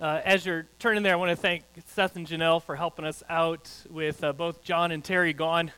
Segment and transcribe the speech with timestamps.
[0.00, 3.24] Uh, as you're turning there, I want to thank Seth and Janelle for helping us
[3.28, 5.72] out with uh, both John and Terry gone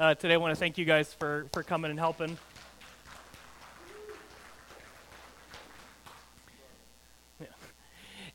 [0.00, 0.32] uh, today.
[0.32, 2.38] I want to thank you guys for, for coming and helping.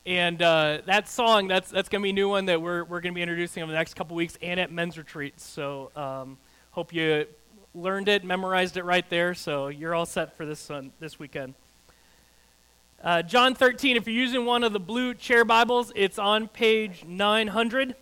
[0.06, 3.02] And uh, that song, that's, that's going to be a new one that we're, we're
[3.02, 5.44] going to be introducing over the next couple weeks and at men's retreats.
[5.44, 6.38] So um,
[6.70, 7.26] hope you
[7.74, 9.34] learned it, memorized it right there.
[9.34, 11.56] So you're all set for this, one, this weekend.
[13.04, 17.04] Uh, John 13, if you're using one of the blue chair Bibles, it's on page
[17.04, 17.96] 900.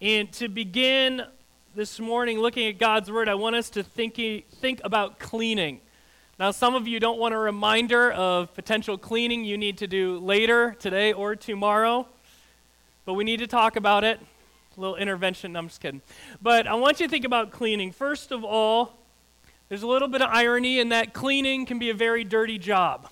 [0.00, 1.26] And to begin
[1.74, 5.82] this morning looking at God's Word, I want us to think, think about cleaning.
[6.38, 10.18] Now, some of you don't want a reminder of potential cleaning you need to do
[10.18, 12.08] later, today, or tomorrow,
[13.04, 14.18] but we need to talk about it.
[14.74, 16.00] A little intervention, no, I'm just kidding.
[16.40, 17.92] But I want you to think about cleaning.
[17.92, 18.94] First of all,
[19.68, 23.08] there's a little bit of irony in that cleaning can be a very dirty job.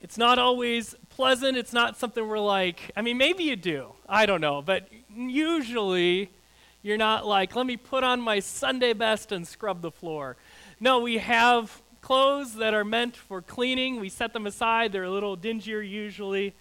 [0.00, 1.56] It's not always pleasant.
[1.56, 3.92] It's not something we're like, I mean, maybe you do.
[4.08, 4.62] I don't know.
[4.62, 6.30] But usually,
[6.82, 10.36] you're not like, let me put on my Sunday best and scrub the floor.
[10.80, 14.00] No, we have clothes that are meant for cleaning.
[14.00, 14.92] We set them aside.
[14.92, 16.54] They're a little dingier usually.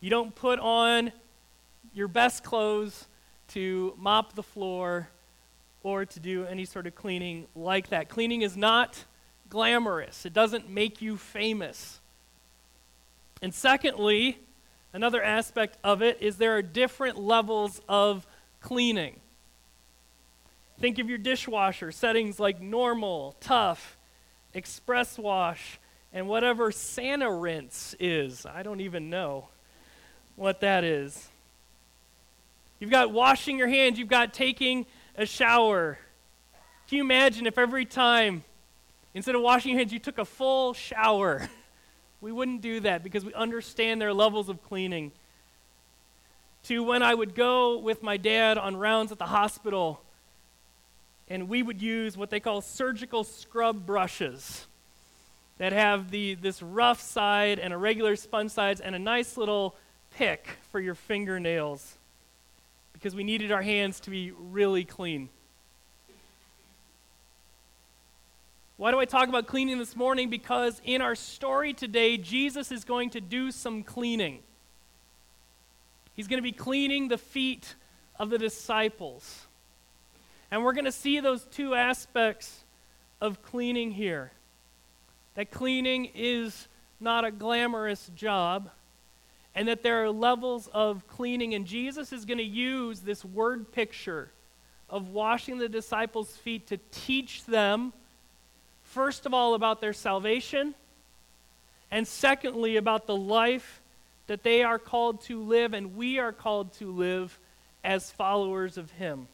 [0.00, 1.12] You don't put on
[1.92, 3.06] your best clothes
[3.48, 5.08] to mop the floor
[5.82, 8.08] or to do any sort of cleaning like that.
[8.08, 9.04] Cleaning is not
[9.48, 12.00] glamorous, it doesn't make you famous.
[13.40, 14.38] And secondly,
[14.92, 18.26] another aspect of it is there are different levels of
[18.60, 19.20] cleaning.
[20.80, 23.96] Think of your dishwasher settings like normal, tough,
[24.54, 25.78] express wash,
[26.12, 28.46] and whatever Sani Rinse is.
[28.46, 29.48] I don't even know
[30.36, 31.28] what that is.
[32.78, 34.86] You've got washing your hands, you've got taking
[35.18, 35.98] a shower.
[36.88, 38.44] Can you imagine if every time,
[39.12, 41.50] instead of washing your hands, you took a full shower?
[42.20, 45.12] We wouldn't do that because we understand their levels of cleaning.
[46.64, 50.02] To when I would go with my dad on rounds at the hospital,
[51.28, 54.66] and we would use what they call surgical scrub brushes
[55.58, 59.76] that have the, this rough side and a regular sponge sides and a nice little
[60.10, 61.97] pick for your fingernails
[62.98, 65.28] because we needed our hands to be really clean.
[68.76, 70.30] Why do I talk about cleaning this morning?
[70.30, 74.40] Because in our story today, Jesus is going to do some cleaning.
[76.14, 77.76] He's going to be cleaning the feet
[78.18, 79.46] of the disciples.
[80.50, 82.64] And we're going to see those two aspects
[83.20, 84.32] of cleaning here.
[85.34, 86.66] That cleaning is
[86.98, 88.70] not a glamorous job,
[89.58, 91.52] and that there are levels of cleaning.
[91.52, 94.30] And Jesus is going to use this word picture
[94.88, 97.92] of washing the disciples' feet to teach them,
[98.84, 100.76] first of all, about their salvation,
[101.90, 103.80] and secondly, about the life
[104.28, 107.36] that they are called to live and we are called to live
[107.82, 109.26] as followers of Him.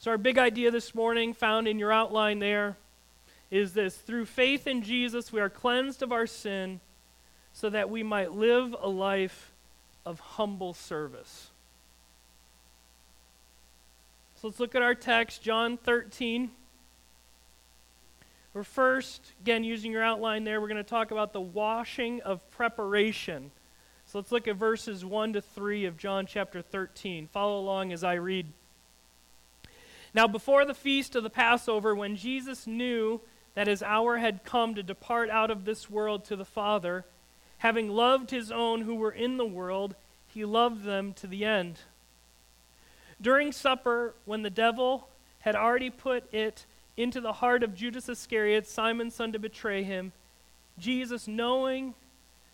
[0.00, 2.76] So, our big idea this morning, found in your outline there,
[3.52, 6.80] is this through faith in Jesus, we are cleansed of our sin
[7.54, 9.52] so that we might live a life
[10.04, 11.50] of humble service.
[14.34, 16.50] So let's look at our text, John 13.
[18.52, 22.48] We're first, again, using your outline there, we're going to talk about the washing of
[22.50, 23.52] preparation.
[24.06, 27.28] So let's look at verses 1 to 3 of John chapter 13.
[27.28, 28.46] Follow along as I read.
[30.12, 33.20] Now, before the feast of the Passover, when Jesus knew
[33.54, 37.04] that his hour had come to depart out of this world to the Father,
[37.58, 39.94] Having loved his own who were in the world,
[40.26, 41.78] he loved them to the end.
[43.20, 45.08] During supper, when the devil
[45.40, 46.66] had already put it
[46.96, 50.12] into the heart of Judas Iscariot, Simon's son, to betray him,
[50.78, 51.94] Jesus, knowing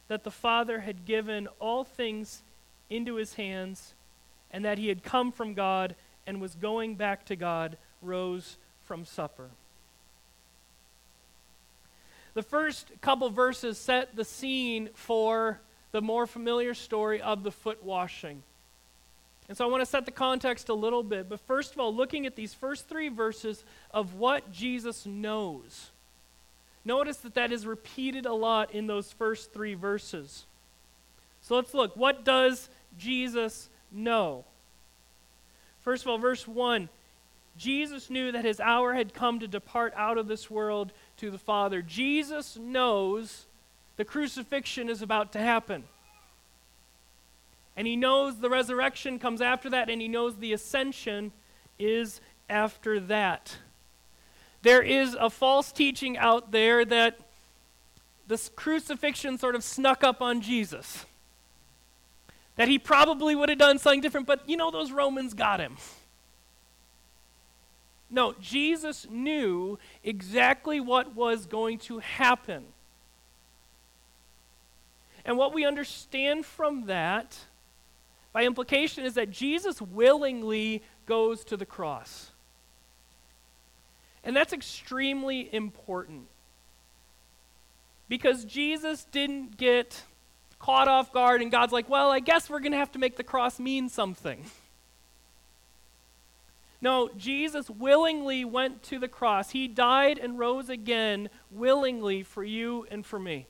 [0.08, 2.42] that the Father had given all things
[2.88, 3.94] into his hands,
[4.50, 5.94] and that he had come from God
[6.26, 9.50] and was going back to God, rose from supper.
[12.34, 15.60] The first couple verses set the scene for
[15.92, 18.42] the more familiar story of the foot washing.
[19.48, 21.28] And so I want to set the context a little bit.
[21.28, 25.90] But first of all, looking at these first three verses of what Jesus knows.
[26.84, 30.44] Notice that that is repeated a lot in those first three verses.
[31.42, 31.96] So let's look.
[31.96, 34.44] What does Jesus know?
[35.80, 36.88] First of all, verse 1
[37.56, 41.38] Jesus knew that his hour had come to depart out of this world to the
[41.38, 41.82] Father.
[41.82, 43.46] Jesus knows
[43.96, 45.84] the crucifixion is about to happen.
[47.76, 51.32] And he knows the resurrection comes after that, and he knows the ascension
[51.78, 53.56] is after that.
[54.62, 57.18] There is a false teaching out there that
[58.26, 61.04] this crucifixion sort of snuck up on Jesus.
[62.56, 65.76] That he probably would have done something different, but you know, those Romans got him.
[68.10, 72.64] No, Jesus knew exactly what was going to happen.
[75.24, 77.38] And what we understand from that,
[78.32, 82.32] by implication, is that Jesus willingly goes to the cross.
[84.24, 86.26] And that's extremely important.
[88.08, 90.02] Because Jesus didn't get
[90.58, 93.16] caught off guard, and God's like, well, I guess we're going to have to make
[93.16, 94.44] the cross mean something.
[96.82, 99.50] No, Jesus willingly went to the cross.
[99.50, 103.46] He died and rose again willingly for you and for me.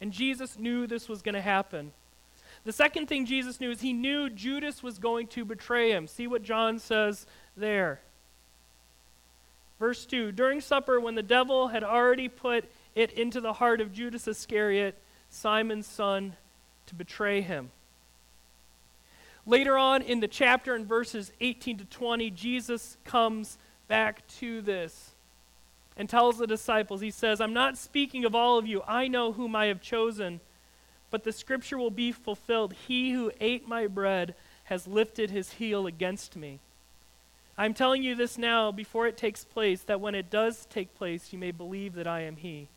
[0.00, 1.92] And Jesus knew this was going to happen.
[2.64, 6.06] The second thing Jesus knew is he knew Judas was going to betray him.
[6.06, 7.26] See what John says
[7.56, 8.00] there.
[9.78, 12.64] Verse 2 During supper, when the devil had already put
[12.94, 14.96] it into the heart of Judas Iscariot,
[15.30, 16.34] Simon's son,
[16.86, 17.70] to betray him.
[19.46, 25.12] Later on in the chapter, in verses 18 to 20, Jesus comes back to this
[25.96, 28.82] and tells the disciples, He says, I'm not speaking of all of you.
[28.86, 30.40] I know whom I have chosen,
[31.10, 32.74] but the scripture will be fulfilled.
[32.88, 34.34] He who ate my bread
[34.64, 36.58] has lifted his heel against me.
[37.56, 41.32] I'm telling you this now before it takes place, that when it does take place,
[41.32, 42.68] you may believe that I am He.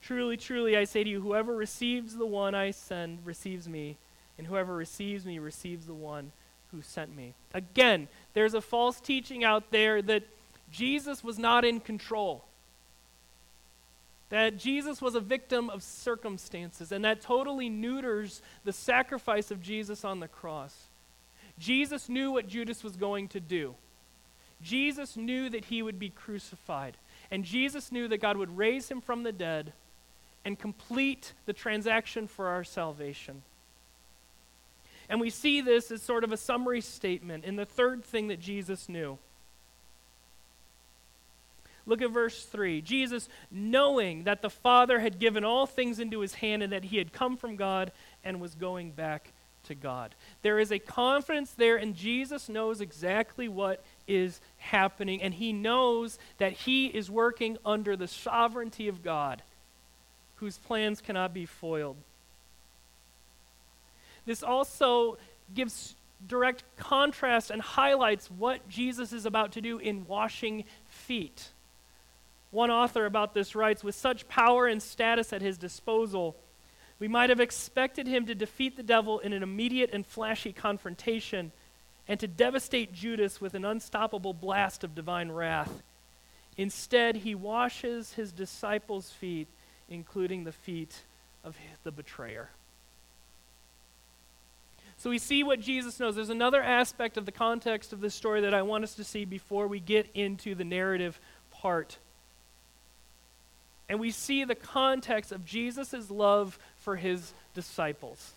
[0.00, 3.98] Truly, truly, I say to you, whoever receives the one I send receives me
[4.38, 6.32] and whoever receives me receives the one
[6.70, 7.34] who sent me.
[7.54, 10.24] Again, there's a false teaching out there that
[10.70, 12.44] Jesus was not in control.
[14.30, 20.04] That Jesus was a victim of circumstances, and that totally neuters the sacrifice of Jesus
[20.04, 20.86] on the cross.
[21.58, 23.74] Jesus knew what Judas was going to do.
[24.62, 26.96] Jesus knew that he would be crucified.
[27.30, 29.72] And Jesus knew that God would raise him from the dead
[30.44, 33.42] and complete the transaction for our salvation.
[35.08, 38.40] And we see this as sort of a summary statement in the third thing that
[38.40, 39.18] Jesus knew.
[41.84, 42.80] Look at verse 3.
[42.80, 46.98] Jesus, knowing that the Father had given all things into his hand and that he
[46.98, 47.90] had come from God
[48.22, 49.32] and was going back
[49.64, 50.14] to God.
[50.42, 56.18] There is a confidence there, and Jesus knows exactly what is happening, and he knows
[56.38, 59.42] that he is working under the sovereignty of God,
[60.36, 61.96] whose plans cannot be foiled.
[64.24, 65.18] This also
[65.54, 65.94] gives
[66.26, 71.50] direct contrast and highlights what Jesus is about to do in washing feet.
[72.50, 76.36] One author about this writes With such power and status at his disposal,
[76.98, 81.50] we might have expected him to defeat the devil in an immediate and flashy confrontation
[82.06, 85.82] and to devastate Judas with an unstoppable blast of divine wrath.
[86.56, 89.48] Instead, he washes his disciples' feet,
[89.88, 91.02] including the feet
[91.42, 92.50] of the betrayer.
[95.02, 96.14] So we see what Jesus knows.
[96.14, 99.24] There's another aspect of the context of this story that I want us to see
[99.24, 101.18] before we get into the narrative
[101.50, 101.98] part.
[103.88, 108.34] And we see the context of Jesus' love for his disciples.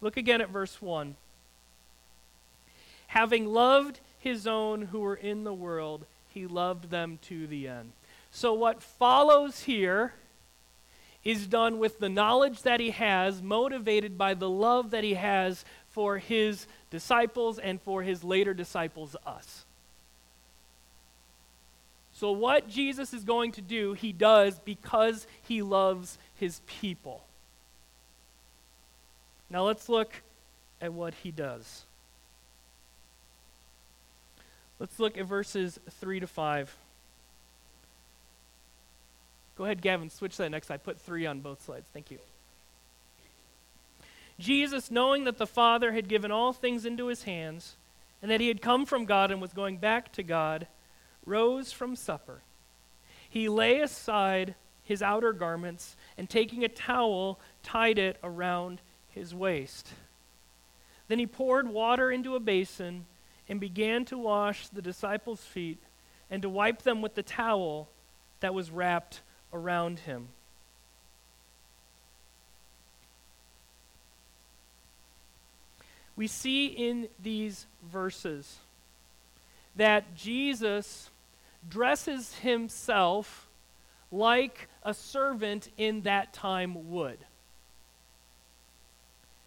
[0.00, 1.16] Look again at verse 1.
[3.08, 7.90] Having loved his own who were in the world, he loved them to the end.
[8.30, 10.14] So, what follows here
[11.24, 15.64] is done with the knowledge that he has, motivated by the love that he has
[15.90, 19.64] for his disciples and for his later disciples, us.
[22.12, 27.24] So, what Jesus is going to do, he does because he loves his people.
[29.48, 30.22] Now, let's look
[30.80, 31.84] at what he does.
[34.78, 36.76] Let's look at verses 3 to 5.
[39.60, 40.70] Go ahead, Gavin, switch that next.
[40.70, 41.86] I put three on both slides.
[41.92, 42.16] Thank you.
[44.38, 47.76] Jesus, knowing that the Father had given all things into his hands,
[48.22, 50.66] and that he had come from God and was going back to God,
[51.26, 52.40] rose from supper.
[53.28, 59.90] He lay aside his outer garments, and taking a towel, tied it around his waist.
[61.08, 63.04] Then he poured water into a basin
[63.46, 65.82] and began to wash the disciples' feet
[66.30, 67.90] and to wipe them with the towel
[68.40, 69.20] that was wrapped
[69.52, 70.28] around him.
[76.16, 78.58] We see in these verses
[79.76, 81.08] that Jesus
[81.68, 83.48] dresses himself
[84.12, 87.18] like a servant in that time would.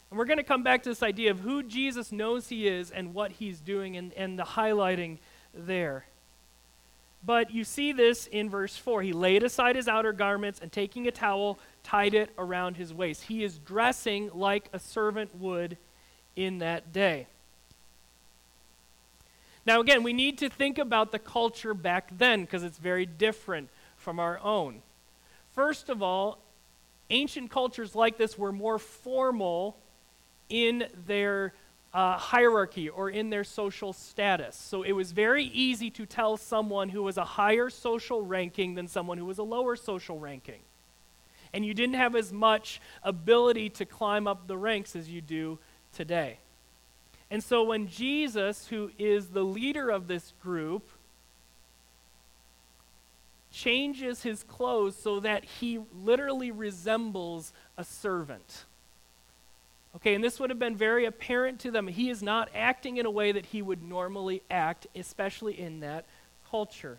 [0.10, 2.92] And we're going to come back to this idea of who Jesus knows he is
[2.92, 5.18] and what he's doing and, and the highlighting
[5.54, 6.06] there.
[7.26, 9.02] But you see this in verse 4.
[9.02, 13.24] He laid aside his outer garments and taking a towel, tied it around his waist.
[13.24, 15.78] He is dressing like a servant would
[16.36, 17.28] in that day.
[19.66, 23.70] Now, again, we need to think about the culture back then because it's very different
[23.96, 24.82] from our own.
[25.54, 26.40] First of all,
[27.10, 29.78] ancient cultures like this were more formal
[30.50, 31.54] in their
[31.94, 34.56] uh, hierarchy or in their social status.
[34.56, 38.88] So it was very easy to tell someone who was a higher social ranking than
[38.88, 40.62] someone who was a lower social ranking.
[41.54, 45.60] And you didn't have as much ability to climb up the ranks as you do
[45.94, 46.40] today.
[47.30, 50.88] And so when Jesus, who is the leader of this group,
[53.52, 58.66] changes his clothes so that he literally resembles a servant
[59.96, 61.88] Okay, and this would have been very apparent to them.
[61.88, 66.06] He is not acting in a way that he would normally act, especially in that
[66.50, 66.98] culture.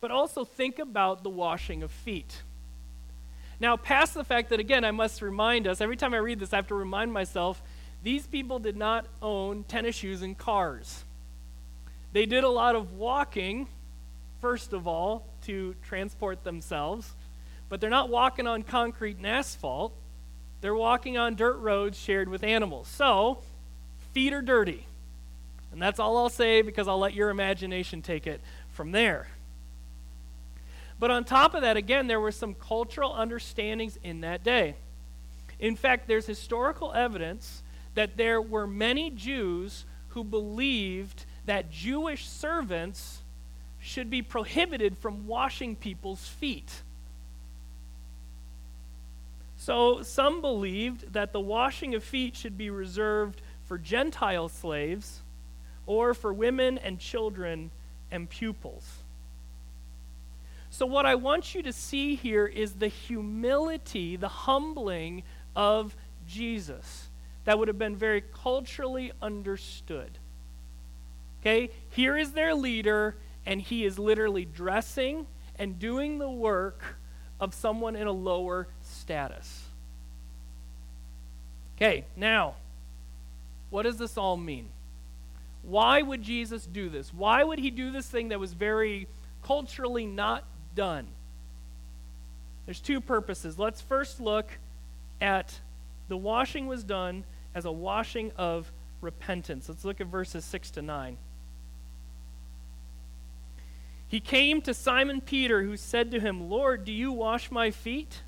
[0.00, 2.42] But also think about the washing of feet.
[3.58, 6.52] Now, past the fact that, again, I must remind us, every time I read this,
[6.52, 7.62] I have to remind myself
[8.02, 11.04] these people did not own tennis shoes and cars.
[12.12, 13.66] They did a lot of walking,
[14.42, 17.14] first of all, to transport themselves
[17.68, 19.92] but they're not walking on concrete and asphalt.
[20.60, 22.88] They're walking on dirt roads shared with animals.
[22.88, 23.38] So,
[24.12, 24.86] feet are dirty.
[25.72, 29.28] And that's all I'll say because I'll let your imagination take it from there.
[30.98, 34.76] But on top of that, again, there were some cultural understandings in that day.
[35.58, 37.62] In fact, there's historical evidence
[37.94, 43.22] that there were many Jews who believed that Jewish servants
[43.78, 46.82] should be prohibited from washing people's feet.
[49.66, 55.22] So some believed that the washing of feet should be reserved for Gentile slaves
[55.86, 57.72] or for women and children
[58.12, 59.02] and pupils.
[60.70, 65.24] So, what I want you to see here is the humility, the humbling
[65.56, 65.96] of
[66.28, 67.08] Jesus
[67.44, 70.16] that would have been very culturally understood.
[71.40, 75.26] Okay, here is their leader, and he is literally dressing
[75.58, 76.98] and doing the work
[77.40, 78.68] of someone in a lower
[79.06, 79.62] status.
[81.76, 82.56] Okay, now,
[83.70, 84.66] what does this all mean?
[85.62, 87.14] Why would Jesus do this?
[87.14, 89.06] Why would he do this thing that was very
[89.44, 90.42] culturally not
[90.74, 91.06] done?
[92.64, 93.60] There's two purposes.
[93.60, 94.50] Let's first look
[95.20, 95.60] at
[96.08, 97.22] the washing was done
[97.54, 99.68] as a washing of repentance.
[99.68, 101.16] Let's look at verses 6 to 9.
[104.08, 108.22] He came to Simon Peter, who said to him, Lord, do you wash my feet?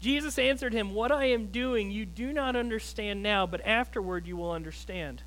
[0.00, 4.36] Jesus answered him, What I am doing you do not understand now, but afterward you
[4.36, 5.22] will understand.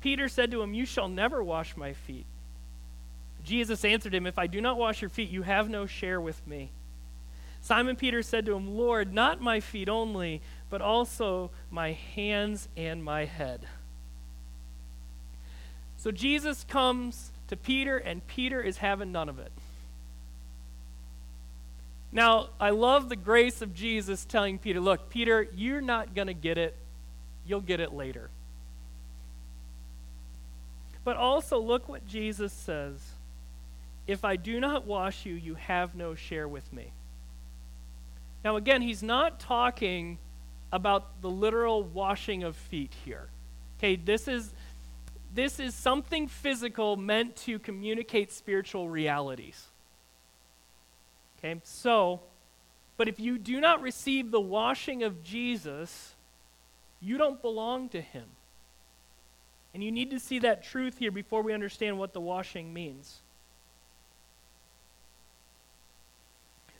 [0.00, 2.26] Peter said to him, You shall never wash my feet.
[3.44, 6.44] Jesus answered him, If I do not wash your feet, you have no share with
[6.46, 6.70] me.
[7.60, 13.02] Simon Peter said to him, Lord, not my feet only, but also my hands and
[13.02, 13.66] my head.
[15.96, 19.52] So Jesus comes to Peter, and Peter is having none of it.
[22.14, 26.34] Now, I love the grace of Jesus telling Peter, look, Peter, you're not going to
[26.34, 26.76] get it.
[27.44, 28.30] You'll get it later.
[31.02, 33.00] But also, look what Jesus says
[34.06, 36.92] If I do not wash you, you have no share with me.
[38.44, 40.18] Now, again, he's not talking
[40.70, 43.28] about the literal washing of feet here.
[43.78, 44.54] Okay, this is
[45.34, 49.66] this is something physical meant to communicate spiritual realities.
[51.44, 52.20] Okay, so,
[52.96, 56.14] but if you do not receive the washing of Jesus,
[57.02, 58.24] you don't belong to him.
[59.74, 63.18] And you need to see that truth here before we understand what the washing means.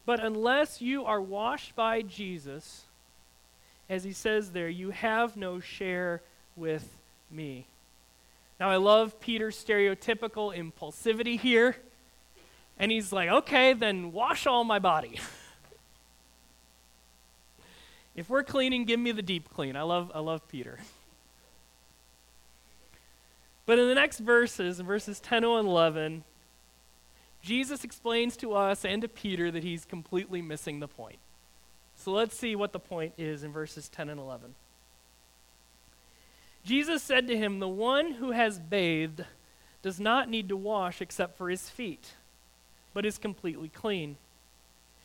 [0.07, 2.85] But unless you are washed by Jesus,
[3.91, 6.23] as he says there, you have no share
[6.57, 6.97] with
[7.31, 7.67] me.
[8.59, 11.77] Now, I love Peter's stereotypical impulsivity here.
[12.79, 15.21] And he's like, okay, then wash all my body.
[18.17, 19.77] if we're cleaning, give me the deep clean.
[19.77, 20.79] I love, I love Peter.
[23.67, 26.25] But in the next verses, in verses 10 and 11,
[27.43, 31.19] Jesus explains to us and to Peter that he's completely missing the point.
[31.97, 34.55] So let's see what the point is in verses 10 and 11.
[36.65, 39.25] Jesus said to him, The one who has bathed
[39.83, 42.15] does not need to wash except for his feet,
[42.95, 44.17] but is completely clean.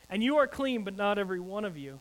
[0.08, 2.00] And you are clean, but not every one of you.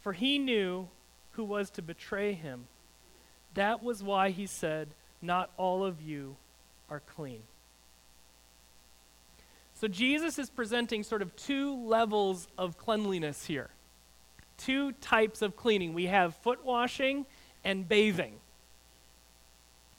[0.00, 0.88] For he knew
[1.32, 2.66] who was to betray him.
[3.54, 4.88] That was why he said,
[5.22, 6.36] not all of you
[6.88, 7.42] are clean.
[9.74, 13.70] So Jesus is presenting sort of two levels of cleanliness here.
[14.58, 15.94] Two types of cleaning.
[15.94, 17.24] We have foot washing
[17.64, 18.34] and bathing.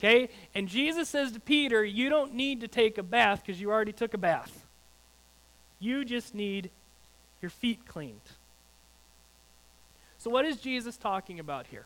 [0.01, 0.29] Okay?
[0.55, 3.93] And Jesus says to Peter, You don't need to take a bath because you already
[3.93, 4.65] took a bath.
[5.79, 6.72] You just need
[7.39, 8.20] your feet cleaned.
[10.17, 11.86] So, what is Jesus talking about here?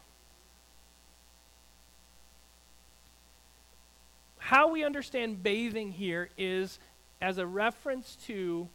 [4.37, 6.79] How we understand bathing here is
[7.19, 8.69] as a reference to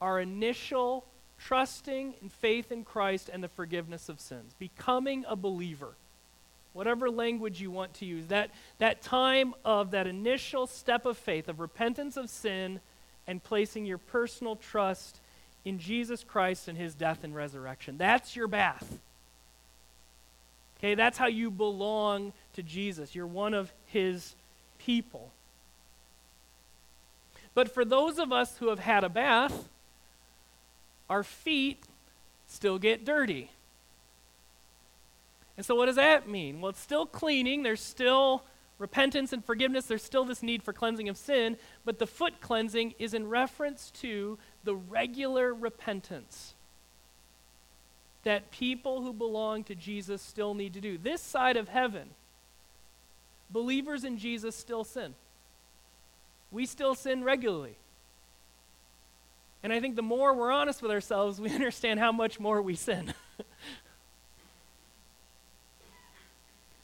[0.00, 1.04] our initial
[1.38, 5.94] trusting and faith in Christ and the forgiveness of sins, becoming a believer.
[6.72, 11.48] Whatever language you want to use, that, that time of that initial step of faith,
[11.48, 12.80] of repentance of sin,
[13.26, 15.20] and placing your personal trust
[15.64, 17.98] in Jesus Christ and his death and resurrection.
[17.98, 18.98] That's your bath.
[20.78, 23.14] Okay, that's how you belong to Jesus.
[23.14, 24.34] You're one of his
[24.78, 25.32] people.
[27.54, 29.68] But for those of us who have had a bath,
[31.10, 31.82] our feet
[32.46, 33.50] still get dirty.
[35.58, 36.60] And so, what does that mean?
[36.60, 37.64] Well, it's still cleaning.
[37.64, 38.44] There's still
[38.78, 39.86] repentance and forgiveness.
[39.86, 41.56] There's still this need for cleansing of sin.
[41.84, 46.54] But the foot cleansing is in reference to the regular repentance
[48.22, 50.96] that people who belong to Jesus still need to do.
[50.96, 52.10] This side of heaven,
[53.50, 55.16] believers in Jesus still sin.
[56.52, 57.76] We still sin regularly.
[59.64, 62.76] And I think the more we're honest with ourselves, we understand how much more we
[62.76, 63.12] sin.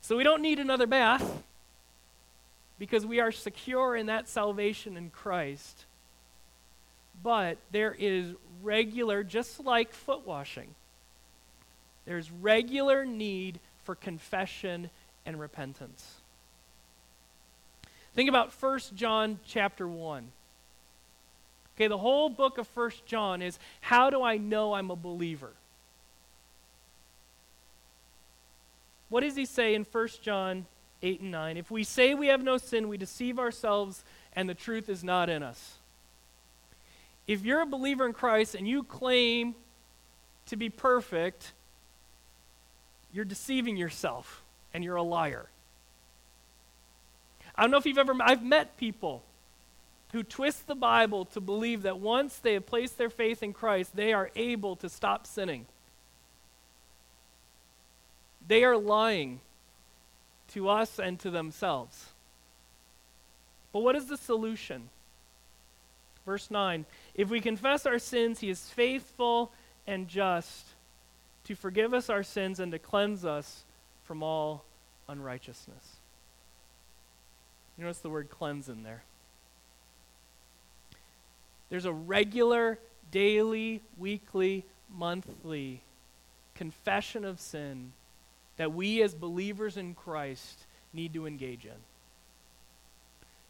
[0.04, 1.42] so we don't need another bath
[2.78, 5.86] because we are secure in that salvation in Christ.
[7.22, 10.74] But there is regular, just like foot washing,
[12.04, 14.90] there's regular need for confession
[15.24, 16.16] and repentance.
[18.14, 20.30] Think about 1 John chapter 1.
[21.76, 25.52] Okay, the whole book of 1 John is how do I know I'm a believer?
[29.14, 30.66] What does he say in 1 John
[31.00, 31.56] 8 and 9?
[31.56, 34.02] If we say we have no sin, we deceive ourselves
[34.34, 35.74] and the truth is not in us.
[37.28, 39.54] If you're a believer in Christ and you claim
[40.46, 41.52] to be perfect,
[43.12, 44.42] you're deceiving yourself
[44.74, 45.46] and you're a liar.
[47.54, 49.22] I don't know if you've ever, I've met people
[50.10, 53.94] who twist the Bible to believe that once they have placed their faith in Christ,
[53.94, 55.66] they are able to stop sinning.
[58.46, 59.40] They are lying
[60.48, 62.06] to us and to themselves.
[63.72, 64.88] But what is the solution?
[66.24, 69.52] Verse 9 If we confess our sins, he is faithful
[69.86, 70.66] and just
[71.44, 73.64] to forgive us our sins and to cleanse us
[74.04, 74.64] from all
[75.08, 75.96] unrighteousness.
[77.76, 79.02] You notice the word cleanse in there.
[81.68, 82.78] There's a regular,
[83.10, 85.80] daily, weekly, monthly
[86.54, 87.92] confession of sin
[88.56, 91.72] that we as believers in Christ need to engage in.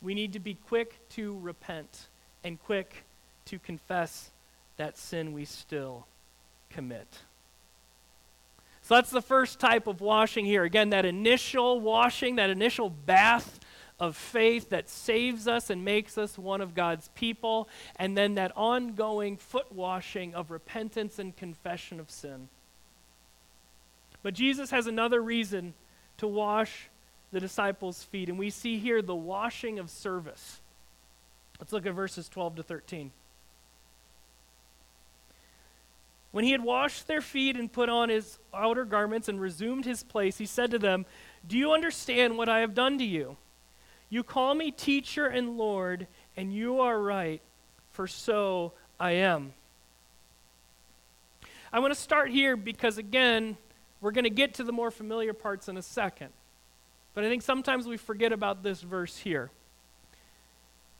[0.03, 2.09] We need to be quick to repent
[2.43, 3.05] and quick
[3.47, 4.31] to confess
[4.77, 6.07] that sin we still
[6.71, 7.07] commit.
[8.83, 10.64] So that's the first type of washing here.
[10.64, 13.61] Again, that initial washing, that initial bath
[13.99, 18.53] of faith that saves us and makes us one of God's people, and then that
[18.57, 22.49] ongoing foot washing of repentance and confession of sin.
[24.25, 25.75] But Jesus has another reason
[26.17, 26.89] to wash
[27.31, 30.63] the disciples' feet, and we see here the washing of service.
[31.61, 33.13] Let's look at verses 12 to 13.
[36.33, 40.03] When he had washed their feet and put on his outer garments and resumed his
[40.03, 41.05] place, he said to them,
[41.47, 43.37] Do you understand what I have done to you?
[44.09, 47.43] You call me teacher and Lord, and you are right,
[47.93, 49.53] for so I am.
[51.71, 53.59] I want to start here because, again,
[54.05, 56.29] we're going to get to the more familiar parts in a second.
[57.14, 59.51] But I think sometimes we forget about this verse here.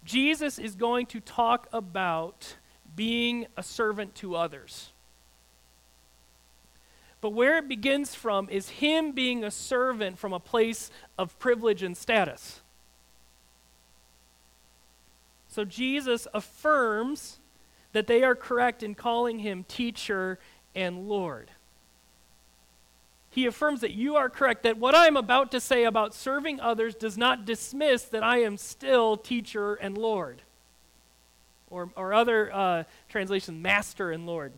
[0.07, 2.57] Jesus is going to talk about
[2.97, 4.90] being a servant to others.
[7.21, 11.83] But where it begins from is him being a servant from a place of privilege
[11.83, 12.62] and status.
[15.49, 17.38] So Jesus affirms
[17.93, 20.38] that they are correct in calling him teacher
[20.75, 21.51] and Lord.
[23.35, 26.61] He affirms that you are correct, that what I am about to say about serving
[26.61, 30.40] others does not dismiss that I am still teacher and Lord.
[31.68, 34.53] Or, or other uh, translations, master and Lord.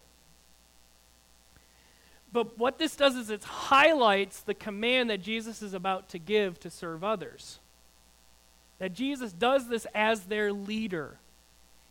[2.35, 6.61] But what this does is it highlights the command that Jesus is about to give
[6.61, 7.61] to serve others.
[8.79, 11.17] That Jesus does this as their leader.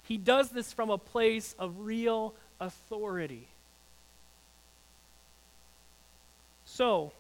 [0.04, 3.48] He does this from a place of real authority.
[6.76, 7.14] So,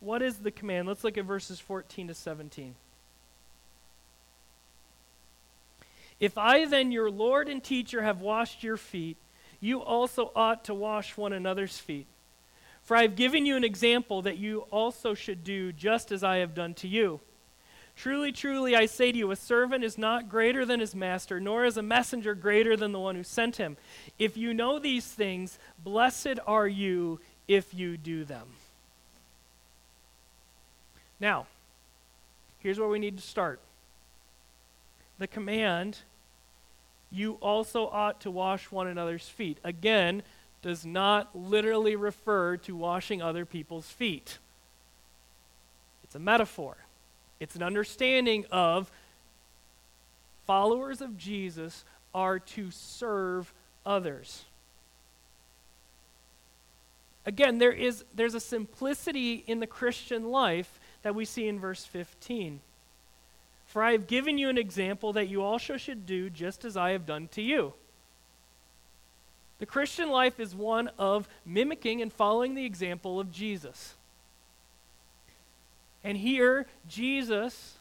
[0.00, 0.86] what is the command?
[0.86, 2.74] Let's look at verses 14 to 17.
[6.20, 9.16] If I then, your Lord and teacher, have washed your feet,
[9.58, 12.06] you also ought to wash one another's feet.
[12.82, 16.36] For I have given you an example that you also should do just as I
[16.36, 17.20] have done to you.
[17.96, 21.64] Truly, truly, I say to you, a servant is not greater than his master, nor
[21.64, 23.78] is a messenger greater than the one who sent him.
[24.18, 28.48] If you know these things, blessed are you if you do them.
[31.24, 31.46] Now,
[32.58, 33.58] here's where we need to start.
[35.18, 36.00] The command,
[37.10, 40.22] you also ought to wash one another's feet, again,
[40.60, 44.36] does not literally refer to washing other people's feet.
[46.02, 46.76] It's a metaphor.
[47.40, 48.92] It's an understanding of
[50.46, 53.54] followers of Jesus are to serve
[53.86, 54.44] others.
[57.24, 61.84] Again, there is there's a simplicity in the Christian life that we see in verse
[61.84, 62.60] 15.
[63.66, 66.90] For I have given you an example that you also should do just as I
[66.90, 67.74] have done to you.
[69.58, 73.94] The Christian life is one of mimicking and following the example of Jesus.
[76.02, 77.74] And here, Jesus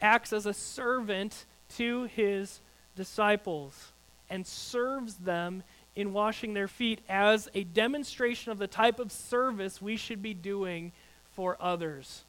[0.00, 2.60] acts as a servant to his
[2.96, 3.92] disciples
[4.28, 5.62] and serves them
[5.96, 10.34] in washing their feet as a demonstration of the type of service we should be
[10.34, 10.92] doing
[11.34, 12.24] for others.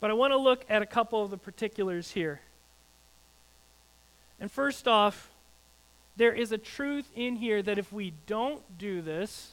[0.00, 2.40] But I want to look at a couple of the particulars here.
[4.38, 5.30] And first off,
[6.16, 9.52] there is a truth in here that if we don't do this,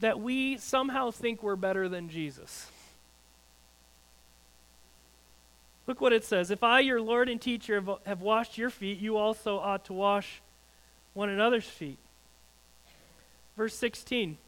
[0.00, 2.70] that we somehow think we're better than Jesus.
[5.86, 6.50] Look what it says.
[6.50, 10.42] If I, your Lord and teacher, have washed your feet, you also ought to wash
[11.14, 11.98] one another's feet.
[13.58, 14.38] Verse 16.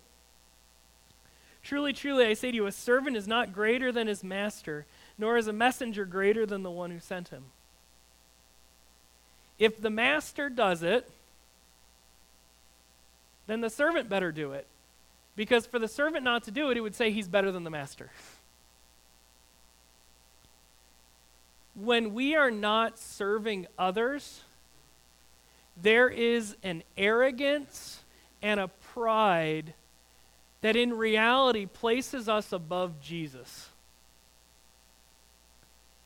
[1.64, 4.86] Truly, truly, I say to you, a servant is not greater than his master,
[5.18, 7.46] nor is a messenger greater than the one who sent him.
[9.58, 11.10] If the master does it,
[13.48, 14.66] then the servant better do it.
[15.34, 17.70] Because for the servant not to do it, it would say he's better than the
[17.70, 18.10] master.
[21.74, 24.42] When we are not serving others,
[25.76, 28.00] there is an arrogance
[28.42, 29.74] and a pride
[30.60, 33.68] that in reality places us above Jesus.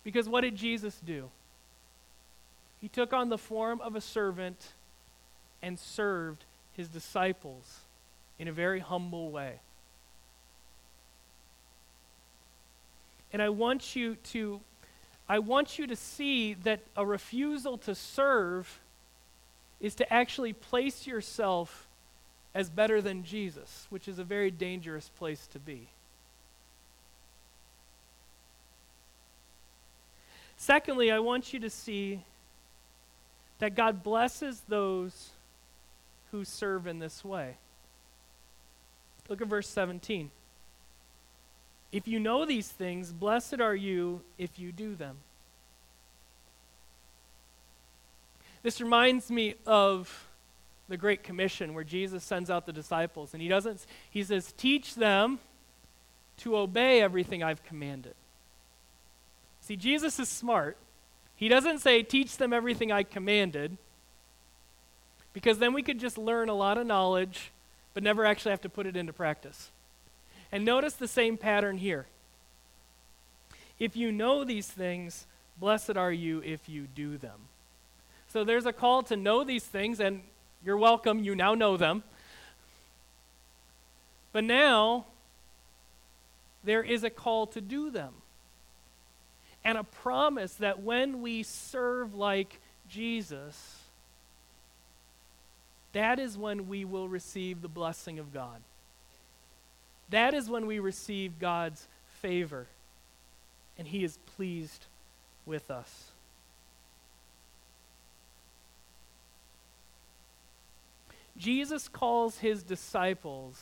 [0.05, 1.31] Because what did Jesus do?
[2.81, 4.73] He took on the form of a servant
[5.63, 6.45] and served
[6.75, 7.81] his disciples
[8.39, 9.61] in a very humble way.
[13.33, 14.61] And I want you to
[15.27, 18.81] I want you to see that a refusal to serve
[19.81, 21.84] is to actually place yourself
[22.55, 25.89] as better than Jesus, which is a very dangerous place to be.
[30.57, 32.23] Secondly, I want you to see
[33.59, 35.31] that God blesses those
[36.31, 37.57] who serve in this way.
[39.29, 40.31] Look at verse 17.
[41.93, 45.17] If you know these things, blessed are you if you do them.
[48.63, 50.29] This reminds me of
[50.89, 54.95] the Great Commission where Jesus sends out the disciples and he doesn't he says teach
[54.95, 55.39] them
[56.39, 58.15] to obey everything I've commanded.
[59.61, 60.77] See Jesus is smart.
[61.37, 63.77] He doesn't say teach them everything I commanded
[65.33, 67.51] because then we could just learn a lot of knowledge
[67.95, 69.71] but never actually have to put it into practice.
[70.53, 72.07] And notice the same pattern here.
[73.79, 75.27] If you know these things,
[75.59, 77.49] blessed are you if you do them.
[78.29, 80.23] So there's a call to know these things, and
[80.65, 82.03] you're welcome, you now know them.
[84.33, 85.07] But now,
[86.65, 88.15] there is a call to do them.
[89.65, 93.81] And a promise that when we serve like Jesus,
[95.93, 98.61] that is when we will receive the blessing of God.
[100.11, 101.87] That is when we receive God's
[102.21, 102.67] favor,
[103.79, 104.87] and He is pleased
[105.47, 106.11] with us.
[111.37, 113.61] Jesus calls his disciples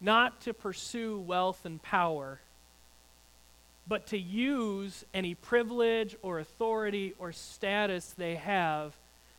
[0.00, 2.40] not to pursue wealth and power,
[3.88, 8.94] but to use any privilege or authority or status they have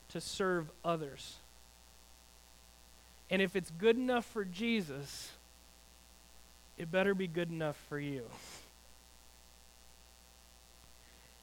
[0.10, 1.36] to serve others.
[3.30, 5.32] And if it's good enough for Jesus,
[6.78, 8.23] it better be good enough for you.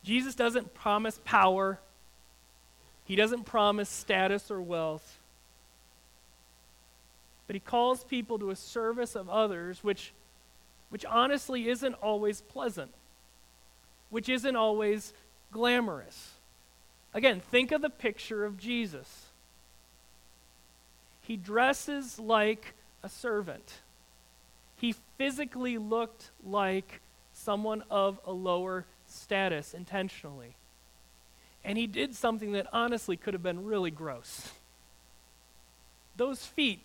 [0.02, 1.78] Jesus doesn't promise power,
[3.04, 5.18] He doesn't promise status or wealth.
[7.46, 10.12] But He calls people to a service of others, which,
[10.88, 12.92] which honestly isn't always pleasant,
[14.10, 15.12] which isn't always
[15.50, 16.32] glamorous.
[17.12, 19.26] Again, think of the picture of Jesus.
[21.22, 23.74] He dresses like a servant.
[24.76, 27.00] He physically looked like
[27.32, 30.56] someone of a lower status intentionally.
[31.64, 34.50] And he did something that honestly could have been really gross.
[36.16, 36.80] Those feet,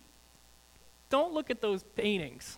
[1.10, 2.56] don't look at those paintings,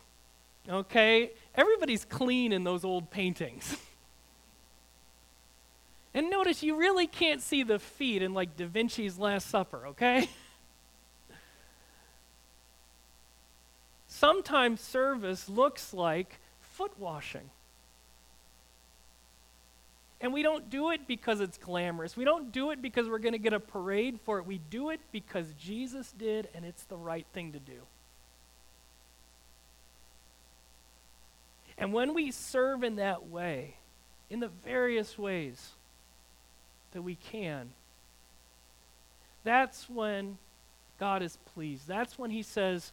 [0.68, 1.32] okay?
[1.54, 3.76] Everybody's clean in those old paintings.
[6.14, 10.28] and notice you really can't see the feet in like Da Vinci's Last Supper, okay?
[14.06, 17.50] Sometimes service looks like foot washing.
[20.20, 22.16] And we don't do it because it's glamorous.
[22.16, 24.46] We don't do it because we're going to get a parade for it.
[24.46, 27.80] We do it because Jesus did, and it's the right thing to do.
[31.82, 33.74] And when we serve in that way,
[34.30, 35.70] in the various ways
[36.92, 37.70] that we can,
[39.42, 40.38] that's when
[41.00, 41.88] God is pleased.
[41.88, 42.92] That's when He says,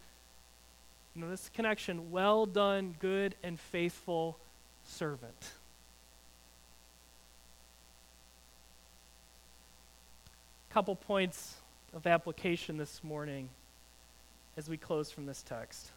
[1.13, 4.39] you know, this connection, well done, good and faithful
[4.83, 5.51] servant.
[10.71, 11.55] couple points
[11.93, 13.49] of application this morning
[14.55, 15.91] as we close from this text.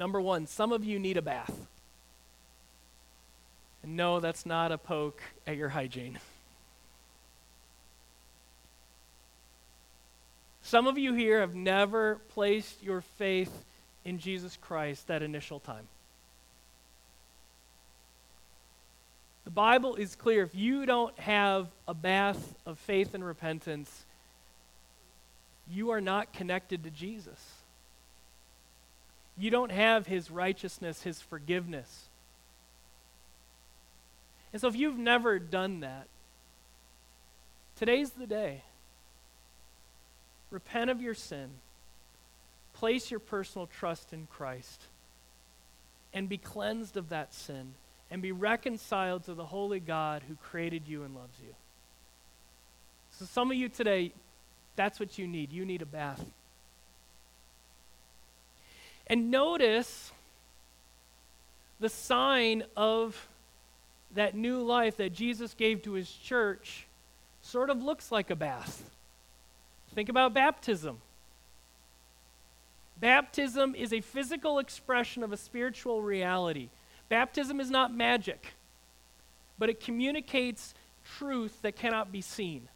[0.00, 1.54] Number one, some of you need a bath.
[3.82, 6.18] And no, that's not a poke at your hygiene.
[10.62, 13.52] Some of you here have never placed your faith
[14.02, 15.86] in Jesus Christ that initial time.
[19.44, 20.44] The Bible is clear.
[20.44, 24.06] If you don't have a bath of faith and repentance,
[25.70, 27.59] you are not connected to Jesus.
[29.40, 32.10] You don't have his righteousness, his forgiveness.
[34.52, 36.08] And so, if you've never done that,
[37.76, 38.62] today's the day.
[40.50, 41.48] Repent of your sin,
[42.74, 44.82] place your personal trust in Christ,
[46.12, 47.72] and be cleansed of that sin
[48.10, 51.54] and be reconciled to the holy God who created you and loves you.
[53.12, 54.12] So, some of you today,
[54.76, 55.50] that's what you need.
[55.50, 56.22] You need a bath.
[59.10, 60.12] And notice
[61.80, 63.26] the sign of
[64.14, 66.86] that new life that Jesus gave to his church
[67.42, 68.88] sort of looks like a bath.
[69.96, 70.98] Think about baptism.
[73.00, 76.68] Baptism is a physical expression of a spiritual reality.
[77.08, 78.52] Baptism is not magic,
[79.58, 80.72] but it communicates
[81.18, 82.68] truth that cannot be seen.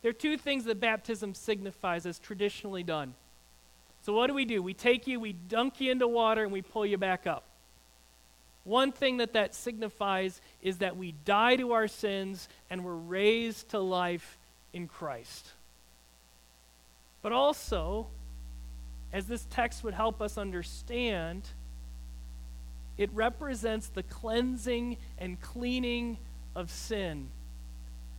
[0.00, 3.12] There are two things that baptism signifies as traditionally done.
[4.02, 4.62] So, what do we do?
[4.62, 7.44] We take you, we dunk you into water, and we pull you back up.
[8.64, 13.70] One thing that that signifies is that we die to our sins and we're raised
[13.70, 14.38] to life
[14.72, 15.48] in Christ.
[17.22, 18.06] But also,
[19.12, 21.42] as this text would help us understand,
[22.98, 26.18] it represents the cleansing and cleaning
[26.54, 27.28] of sin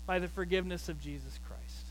[0.06, 1.86] by the forgiveness of Jesus Christ.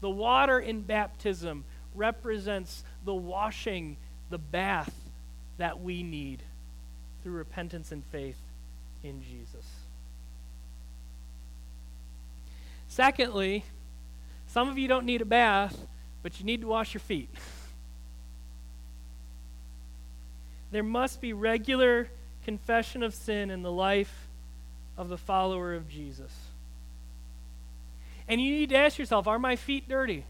[0.00, 1.64] The water in baptism
[2.00, 3.98] represents the washing,
[4.30, 4.92] the bath
[5.58, 6.42] that we need
[7.22, 8.38] through repentance and faith
[9.04, 9.66] in Jesus.
[12.88, 13.64] Secondly,
[14.48, 15.86] some of you don't need a bath,
[16.22, 17.30] but you need to wash your feet.
[20.72, 22.08] There must be regular
[22.44, 24.28] confession of sin in the life
[24.96, 26.32] of the follower of Jesus.
[28.28, 30.24] And you need to ask yourself are my feet dirty?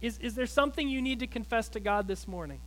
[0.00, 2.60] Is, is there something you need to confess to God this morning?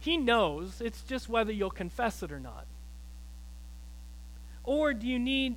[0.00, 2.66] He knows, it's just whether you'll confess it or not.
[4.64, 5.56] Or do you need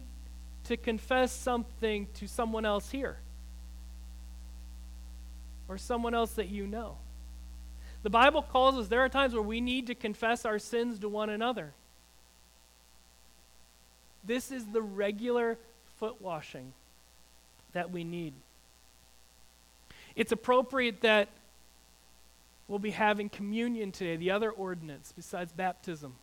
[0.66, 3.18] to confess something to someone else here?
[5.72, 6.98] or someone else that you know.
[8.04, 11.08] The Bible calls us, there are times where we need to confess our sins to
[11.08, 11.72] one another.
[14.22, 15.58] This is the regular
[15.98, 16.74] foot washing
[17.72, 18.34] that we need.
[20.16, 21.30] It's appropriate that
[22.68, 26.16] we'll be having communion today, the other ordinance besides baptism.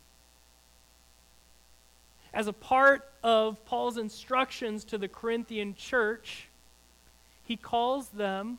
[2.32, 6.48] as a part of Paul's instructions to the Corinthian church,
[7.44, 8.58] he calls them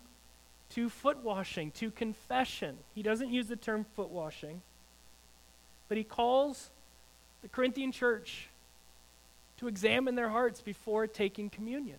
[0.72, 2.78] to foot washing, to confession.
[2.96, 4.62] He doesn't use the term foot washing,
[5.88, 6.70] but he calls
[7.42, 8.50] the Corinthian church
[9.58, 11.98] to examine their hearts before taking communion.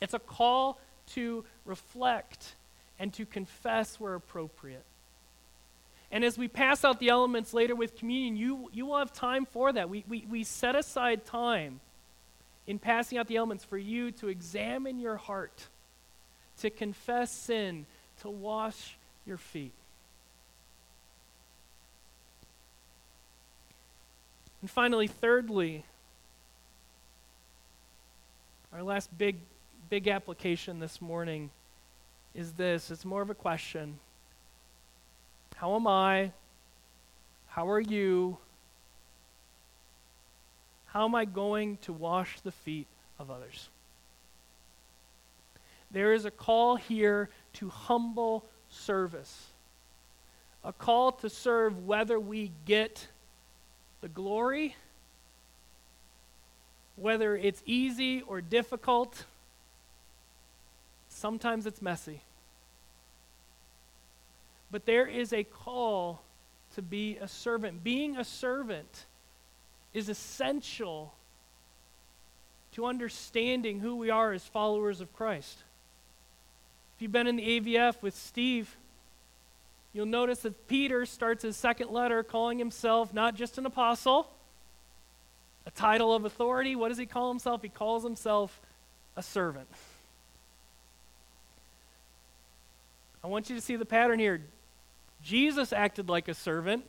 [0.00, 0.78] It's a call
[1.12, 2.54] to reflect
[2.98, 4.84] and to confess where appropriate.
[6.10, 9.46] And as we pass out the elements later with communion, you, you will have time
[9.46, 9.90] for that.
[9.90, 11.80] We, we, we set aside time
[12.66, 15.66] in passing out the elements for you to examine your heart,
[16.60, 17.86] to confess sin,
[18.22, 19.72] to wash your feet.
[24.60, 25.84] And finally, thirdly,
[28.72, 29.36] our last big,
[29.90, 31.50] big application this morning
[32.34, 33.98] is this it's more of a question.
[35.56, 36.32] How am I?
[37.48, 38.38] How are you?
[40.86, 42.86] How am I going to wash the feet
[43.18, 43.68] of others?
[45.90, 49.46] There is a call here to humble service,
[50.64, 53.06] a call to serve whether we get
[54.00, 54.76] the glory,
[56.96, 59.24] whether it's easy or difficult.
[61.14, 62.20] Sometimes it's messy.
[64.70, 66.22] But there is a call
[66.74, 67.84] to be a servant.
[67.84, 69.06] Being a servant
[69.94, 71.14] is essential
[72.72, 75.62] to understanding who we are as followers of Christ.
[76.96, 78.76] If you've been in the ABF with Steve,
[79.92, 84.28] you'll notice that Peter starts his second letter calling himself not just an apostle,
[85.64, 86.74] a title of authority.
[86.74, 87.62] What does he call himself?
[87.62, 88.60] He calls himself
[89.16, 89.68] a servant.
[93.24, 94.42] I want you to see the pattern here.
[95.22, 96.84] Jesus acted like a servant.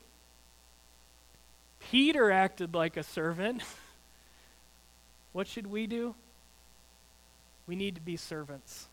[1.89, 3.63] Peter acted like a servant.
[5.31, 6.13] what should we do?
[7.65, 8.87] We need to be servants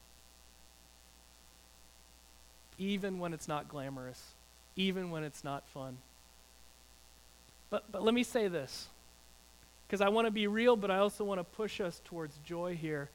[2.79, 4.21] even when it's not glamorous,
[4.77, 5.99] even when it's not fun.
[7.71, 8.89] But, but let me say this,
[9.87, 12.77] because I want to be real, but I also want to push us towards joy
[12.77, 13.09] here.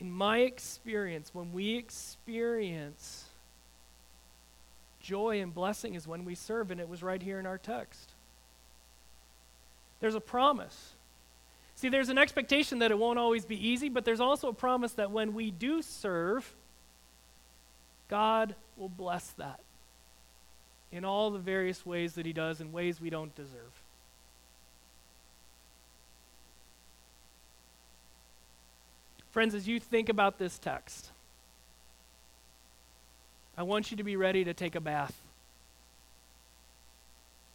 [0.00, 3.24] In my experience, when we experience
[5.00, 8.12] joy and blessing is when we serve, and it was right here in our text.
[10.00, 10.92] There's a promise.
[11.74, 14.92] See, there's an expectation that it won't always be easy, but there's also a promise
[14.92, 16.54] that when we do serve,
[18.08, 19.60] God will bless that
[20.92, 23.82] in all the various ways that He does, in ways we don't deserve.
[29.30, 31.10] Friends, as you think about this text,
[33.56, 35.14] I want you to be ready to take a bath,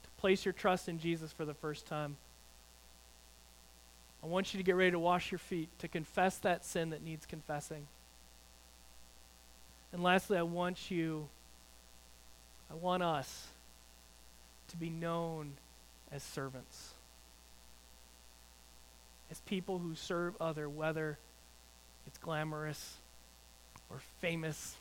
[0.03, 2.17] to place your trust in Jesus for the first time.
[4.23, 7.03] I want you to get ready to wash your feet, to confess that sin that
[7.03, 7.87] needs confessing.
[9.91, 11.27] And lastly, I want you,
[12.71, 13.47] I want us
[14.69, 15.53] to be known
[16.11, 16.91] as servants,
[19.29, 21.17] as people who serve other, whether
[22.07, 22.97] it's glamorous
[23.89, 24.75] or famous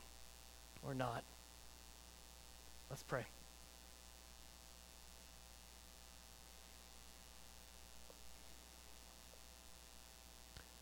[0.87, 1.23] or not.
[2.91, 3.25] Let's pray.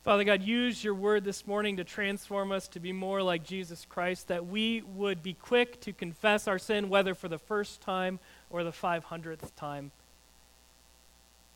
[0.02, 3.86] Father God, use your word this morning to transform us to be more like Jesus
[3.86, 8.18] Christ, that we would be quick to confess our sin, whether for the first time
[8.48, 9.90] or the 500th time.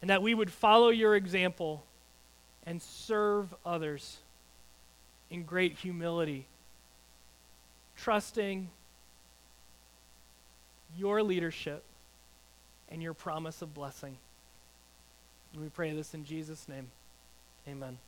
[0.03, 1.85] And that we would follow your example
[2.67, 4.19] and serve others
[5.31, 6.47] in great humility,
[7.97, 8.69] trusting
[10.97, 11.83] your leadership
[12.89, 14.17] and your promise of blessing.
[15.53, 16.89] And we pray this in Jesus' name.
[17.69, 17.99] Amen.